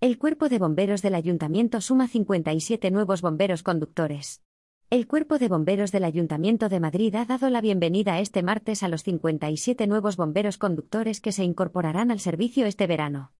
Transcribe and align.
El 0.00 0.16
cuerpo 0.16 0.48
de 0.48 0.60
bomberos 0.60 1.02
del 1.02 1.16
ayuntamiento 1.16 1.80
suma 1.80 2.06
57 2.06 2.92
nuevos 2.92 3.20
bomberos 3.20 3.64
conductores. 3.64 4.44
El 4.90 5.08
Cuerpo 5.08 5.38
de 5.38 5.48
Bomberos 5.48 5.90
del 5.90 6.04
Ayuntamiento 6.04 6.68
de 6.68 6.78
Madrid 6.78 7.16
ha 7.16 7.24
dado 7.24 7.50
la 7.50 7.60
bienvenida 7.60 8.20
este 8.20 8.44
martes 8.44 8.84
a 8.84 8.88
los 8.88 9.02
57 9.02 9.88
nuevos 9.88 10.16
bomberos 10.16 10.56
conductores 10.56 11.20
que 11.20 11.32
se 11.32 11.42
incorporarán 11.42 12.12
al 12.12 12.20
servicio 12.20 12.64
este 12.66 12.86
verano. 12.86 13.32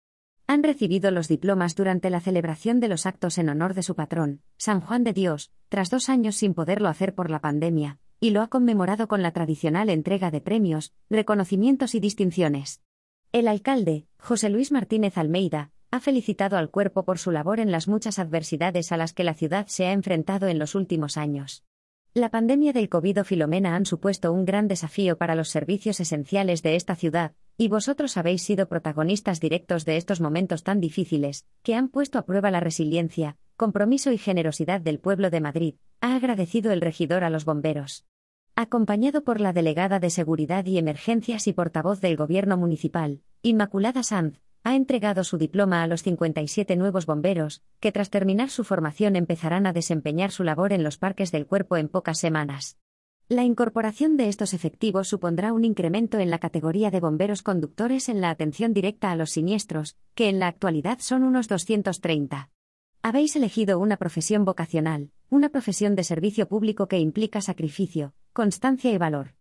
Han 0.48 0.64
recibido 0.64 1.12
los 1.12 1.28
diplomas 1.28 1.76
durante 1.76 2.10
la 2.10 2.18
celebración 2.18 2.80
de 2.80 2.88
los 2.88 3.06
actos 3.06 3.38
en 3.38 3.50
honor 3.50 3.74
de 3.74 3.84
su 3.84 3.94
patrón, 3.94 4.42
San 4.56 4.80
Juan 4.80 5.04
de 5.04 5.12
Dios, 5.12 5.52
tras 5.68 5.90
dos 5.90 6.08
años 6.08 6.34
sin 6.34 6.54
poderlo 6.54 6.88
hacer 6.88 7.14
por 7.14 7.30
la 7.30 7.40
pandemia, 7.40 8.00
y 8.18 8.30
lo 8.30 8.42
ha 8.42 8.48
conmemorado 8.48 9.06
con 9.06 9.22
la 9.22 9.30
tradicional 9.30 9.90
entrega 9.90 10.32
de 10.32 10.40
premios, 10.40 10.92
reconocimientos 11.08 11.94
y 11.94 12.00
distinciones. 12.00 12.82
El 13.30 13.46
alcalde, 13.46 14.08
José 14.18 14.50
Luis 14.50 14.72
Martínez 14.72 15.18
Almeida, 15.18 15.70
ha 15.90 16.00
felicitado 16.00 16.56
al 16.56 16.70
cuerpo 16.70 17.04
por 17.04 17.18
su 17.18 17.30
labor 17.30 17.60
en 17.60 17.72
las 17.72 17.88
muchas 17.88 18.18
adversidades 18.18 18.92
a 18.92 18.96
las 18.96 19.12
que 19.12 19.24
la 19.24 19.34
ciudad 19.34 19.66
se 19.68 19.86
ha 19.86 19.92
enfrentado 19.92 20.48
en 20.48 20.58
los 20.58 20.74
últimos 20.74 21.16
años. 21.16 21.64
La 22.14 22.30
pandemia 22.30 22.72
del 22.72 22.88
COVID 22.88 23.20
o 23.20 23.24
Filomena 23.24 23.76
han 23.76 23.86
supuesto 23.86 24.32
un 24.32 24.44
gran 24.44 24.66
desafío 24.66 25.16
para 25.16 25.34
los 25.34 25.50
servicios 25.50 26.00
esenciales 26.00 26.62
de 26.62 26.74
esta 26.74 26.96
ciudad, 26.96 27.32
y 27.56 27.68
vosotros 27.68 28.16
habéis 28.16 28.42
sido 28.42 28.68
protagonistas 28.68 29.40
directos 29.40 29.84
de 29.84 29.96
estos 29.96 30.20
momentos 30.20 30.62
tan 30.62 30.80
difíciles, 30.80 31.46
que 31.62 31.74
han 31.74 31.88
puesto 31.88 32.18
a 32.18 32.24
prueba 32.24 32.50
la 32.50 32.60
resiliencia, 32.60 33.36
compromiso 33.56 34.12
y 34.12 34.18
generosidad 34.18 34.80
del 34.80 35.00
pueblo 35.00 35.30
de 35.30 35.40
Madrid, 35.40 35.74
ha 36.00 36.16
agradecido 36.16 36.72
el 36.72 36.80
regidor 36.80 37.24
a 37.24 37.30
los 37.30 37.44
bomberos. 37.44 38.04
Acompañado 38.56 39.22
por 39.22 39.40
la 39.40 39.52
delegada 39.52 40.00
de 40.00 40.10
Seguridad 40.10 40.64
y 40.66 40.78
Emergencias 40.78 41.46
y 41.46 41.52
portavoz 41.52 42.00
del 42.00 42.16
Gobierno 42.16 42.56
Municipal, 42.56 43.20
Inmaculada 43.42 44.02
Sanz, 44.02 44.40
ha 44.64 44.74
entregado 44.74 45.24
su 45.24 45.38
diploma 45.38 45.82
a 45.82 45.86
los 45.86 46.02
57 46.02 46.76
nuevos 46.76 47.06
bomberos, 47.06 47.62
que 47.80 47.92
tras 47.92 48.10
terminar 48.10 48.50
su 48.50 48.64
formación 48.64 49.16
empezarán 49.16 49.66
a 49.66 49.72
desempeñar 49.72 50.30
su 50.30 50.44
labor 50.44 50.72
en 50.72 50.82
los 50.82 50.98
parques 50.98 51.32
del 51.32 51.46
cuerpo 51.46 51.76
en 51.76 51.88
pocas 51.88 52.18
semanas. 52.18 52.78
La 53.30 53.44
incorporación 53.44 54.16
de 54.16 54.28
estos 54.28 54.54
efectivos 54.54 55.08
supondrá 55.08 55.52
un 55.52 55.64
incremento 55.64 56.18
en 56.18 56.30
la 56.30 56.38
categoría 56.38 56.90
de 56.90 57.00
bomberos 57.00 57.42
conductores 57.42 58.08
en 58.08 58.22
la 58.22 58.30
atención 58.30 58.72
directa 58.72 59.10
a 59.10 59.16
los 59.16 59.32
siniestros, 59.32 59.98
que 60.14 60.30
en 60.30 60.38
la 60.38 60.46
actualidad 60.46 60.98
son 61.00 61.24
unos 61.24 61.46
230. 61.46 62.50
Habéis 63.02 63.36
elegido 63.36 63.78
una 63.78 63.98
profesión 63.98 64.46
vocacional, 64.46 65.10
una 65.28 65.50
profesión 65.50 65.94
de 65.94 66.04
servicio 66.04 66.48
público 66.48 66.88
que 66.88 66.98
implica 66.98 67.42
sacrificio, 67.42 68.14
constancia 68.32 68.90
y 68.92 68.96
valor. 68.96 69.34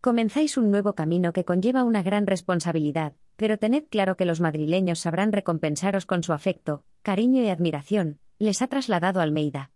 Comenzáis 0.00 0.56
un 0.56 0.70
nuevo 0.70 0.94
camino 0.94 1.32
que 1.32 1.44
conlleva 1.44 1.82
una 1.82 2.02
gran 2.02 2.26
responsabilidad, 2.26 3.14
pero 3.42 3.58
tened 3.58 3.88
claro 3.90 4.16
que 4.16 4.24
los 4.24 4.40
madrileños 4.40 5.00
sabrán 5.00 5.32
recompensaros 5.32 6.06
con 6.06 6.22
su 6.22 6.32
afecto, 6.32 6.84
cariño 7.02 7.42
y 7.42 7.48
admiración, 7.48 8.20
les 8.38 8.62
ha 8.62 8.68
trasladado 8.68 9.20
Almeida. 9.20 9.72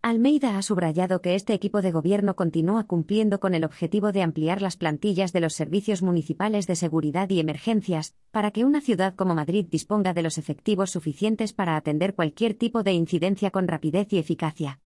Almeida 0.00 0.56
ha 0.56 0.62
subrayado 0.62 1.20
que 1.20 1.34
este 1.34 1.52
equipo 1.52 1.82
de 1.82 1.92
gobierno 1.92 2.34
continúa 2.34 2.84
cumpliendo 2.84 3.38
con 3.38 3.54
el 3.54 3.64
objetivo 3.64 4.10
de 4.12 4.22
ampliar 4.22 4.62
las 4.62 4.78
plantillas 4.78 5.34
de 5.34 5.40
los 5.40 5.52
servicios 5.52 6.00
municipales 6.00 6.66
de 6.66 6.76
seguridad 6.76 7.28
y 7.28 7.40
emergencias, 7.40 8.14
para 8.30 8.52
que 8.52 8.64
una 8.64 8.80
ciudad 8.80 9.14
como 9.14 9.34
Madrid 9.34 9.66
disponga 9.70 10.14
de 10.14 10.22
los 10.22 10.38
efectivos 10.38 10.90
suficientes 10.90 11.52
para 11.52 11.76
atender 11.76 12.14
cualquier 12.14 12.54
tipo 12.54 12.82
de 12.82 12.94
incidencia 12.94 13.50
con 13.50 13.68
rapidez 13.68 14.10
y 14.14 14.18
eficacia. 14.18 14.80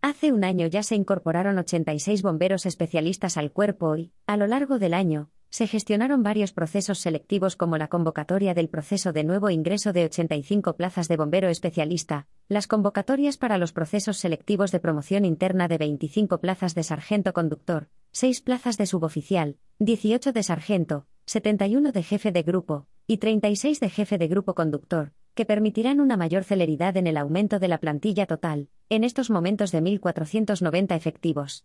Hace 0.00 0.32
un 0.32 0.44
año 0.44 0.68
ya 0.68 0.84
se 0.84 0.94
incorporaron 0.94 1.58
86 1.58 2.22
bomberos 2.22 2.66
especialistas 2.66 3.36
al 3.36 3.50
cuerpo 3.50 3.96
y, 3.96 4.12
a 4.28 4.36
lo 4.36 4.46
largo 4.46 4.78
del 4.78 4.94
año, 4.94 5.32
se 5.50 5.66
gestionaron 5.66 6.22
varios 6.22 6.52
procesos 6.52 7.00
selectivos 7.00 7.56
como 7.56 7.76
la 7.76 7.88
convocatoria 7.88 8.54
del 8.54 8.68
proceso 8.68 9.12
de 9.12 9.24
nuevo 9.24 9.50
ingreso 9.50 9.92
de 9.92 10.04
85 10.04 10.76
plazas 10.76 11.08
de 11.08 11.16
bombero 11.16 11.48
especialista, 11.48 12.28
las 12.48 12.66
convocatorias 12.66 13.36
para 13.36 13.58
los 13.58 13.72
procesos 13.72 14.16
selectivos 14.16 14.70
de 14.70 14.80
promoción 14.80 15.24
interna 15.24 15.66
de 15.66 15.78
25 15.78 16.40
plazas 16.40 16.74
de 16.74 16.84
sargento 16.84 17.32
conductor, 17.32 17.88
6 18.12 18.40
plazas 18.40 18.78
de 18.78 18.86
suboficial, 18.86 19.56
18 19.80 20.32
de 20.32 20.42
sargento, 20.42 21.06
71 21.26 21.92
de 21.92 22.02
jefe 22.02 22.32
de 22.32 22.42
grupo, 22.42 22.86
y 23.06 23.18
36 23.18 23.80
de 23.80 23.90
jefe 23.90 24.18
de 24.18 24.28
grupo 24.28 24.54
conductor, 24.54 25.12
que 25.34 25.44
permitirán 25.44 26.00
una 26.00 26.16
mayor 26.16 26.44
celeridad 26.44 26.96
en 26.96 27.06
el 27.06 27.16
aumento 27.16 27.58
de 27.58 27.68
la 27.68 27.78
plantilla 27.78 28.26
total, 28.26 28.68
en 28.88 29.04
estos 29.04 29.30
momentos 29.30 29.72
de 29.72 29.82
1.490 29.82 30.96
efectivos. 30.96 31.64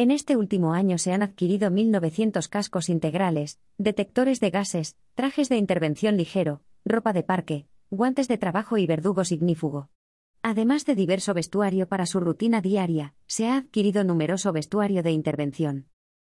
En 0.00 0.10
este 0.10 0.38
último 0.38 0.72
año 0.72 0.96
se 0.96 1.12
han 1.12 1.22
adquirido 1.22 1.68
1.900 1.68 2.48
cascos 2.48 2.88
integrales, 2.88 3.60
detectores 3.76 4.40
de 4.40 4.48
gases, 4.48 4.96
trajes 5.14 5.50
de 5.50 5.58
intervención 5.58 6.16
ligero, 6.16 6.62
ropa 6.86 7.12
de 7.12 7.22
parque, 7.22 7.66
guantes 7.90 8.26
de 8.26 8.38
trabajo 8.38 8.78
y 8.78 8.86
verdugos 8.86 9.30
ignífugo. 9.30 9.90
Además 10.40 10.86
de 10.86 10.94
diverso 10.94 11.34
vestuario 11.34 11.86
para 11.86 12.06
su 12.06 12.18
rutina 12.18 12.62
diaria, 12.62 13.12
se 13.26 13.48
ha 13.48 13.58
adquirido 13.58 14.02
numeroso 14.02 14.54
vestuario 14.54 15.02
de 15.02 15.10
intervención. 15.10 15.84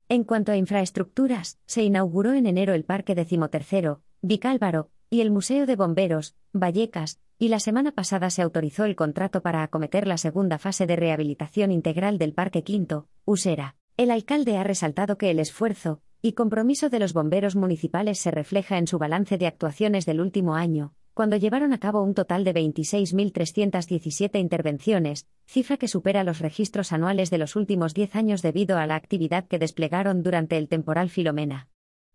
En 0.09 0.25
cuanto 0.25 0.51
a 0.51 0.57
infraestructuras, 0.57 1.59
se 1.67 1.83
inauguró 1.83 2.33
en 2.33 2.47
enero 2.47 2.73
el 2.73 2.87
Parque 2.87 3.15
Decimotercero, 3.15 4.01
Vicálvaro, 4.23 4.89
y 5.11 5.21
el 5.21 5.31
Museo 5.31 5.67
de 5.67 5.77
Bomberos, 5.77 6.37
Vallecas, 6.55 7.21
y 7.39 7.49
la 7.49 7.61
semana 7.61 7.93
pasada 7.93 8.31
se 8.31 8.43
autorizó 8.43 8.85
el 8.85 8.97
contrato 8.97 9.43
para 9.43 9.63
acometer 9.63 10.09
la 10.09 10.19
segunda 10.19 10.59
fase 10.59 10.87
de 10.87 10.97
rehabilitación 10.97 11.71
integral 11.71 12.19
del 12.19 12.35
Parque 12.35 12.65
Quinto, 12.65 13.07
Usera. 13.25 13.77
El 13.97 14.11
alcalde 14.11 14.57
ha 14.57 14.65
resaltado 14.65 15.19
que 15.19 15.31
el 15.31 15.39
esfuerzo 15.39 16.01
y 16.21 16.33
compromiso 16.33 16.89
de 16.89 16.99
los 16.99 17.13
bomberos 17.13 17.55
municipales 17.55 18.19
se 18.19 18.33
refleja 18.33 18.77
en 18.79 18.89
su 18.89 18.99
balance 18.99 19.39
de 19.39 19.47
actuaciones 19.47 20.05
del 20.05 20.21
último 20.21 20.57
año, 20.57 20.95
cuando 21.15 21.37
llevaron 21.37 21.73
a 21.73 21.79
cabo 21.79 22.03
un 22.03 22.15
total 22.15 22.45
de 22.45 22.55
26.317 22.55 24.39
intervenciones, 24.39 25.27
cifra 25.47 25.77
que 25.77 25.89
supera 25.89 26.25
los 26.25 26.41
registros 26.41 26.93
anuales 26.93 27.31
de 27.31 27.39
los 27.39 27.57
últimos 27.57 27.95
10 27.95 28.17
años 28.17 28.43
debido 28.43 28.79
a 28.79 28.87
la 28.87 28.97
actividad 28.97 29.47
que 29.47 29.59
desplegaron 29.59 30.23
durante 30.23 30.57
el 30.59 30.69
temporal 30.69 31.09
Filomena. 31.11 31.69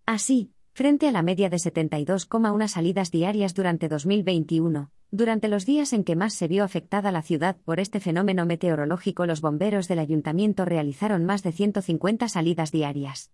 Así, 0.06 0.52
frente 0.74 1.08
a 1.08 1.12
la 1.12 1.22
media 1.22 1.50
de 1.50 1.58
72,1 1.58 2.68
salidas 2.68 3.12
diarias 3.12 3.54
durante 3.54 3.90
2021. 3.90 4.92
Durante 5.16 5.48
los 5.48 5.68
días 5.68 5.94
en 5.94 6.04
que 6.04 6.16
más 6.16 6.34
se 6.34 6.48
vio 6.48 6.64
afectada 6.64 7.12
la 7.12 7.22
ciudad 7.22 7.56
por 7.66 7.80
este 7.80 8.00
fenómeno 8.00 8.48
meteorológico, 8.48 9.28
los 9.28 9.42
bomberos 9.42 9.88
del 9.88 10.00
ayuntamiento 10.00 10.66
realizaron 10.66 11.24
más 11.24 11.44
de 11.44 11.52
150 11.52 12.28
salidas 12.28 12.72
diarias. 12.72 13.30